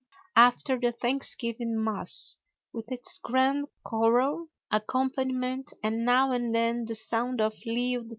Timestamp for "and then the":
6.31-6.95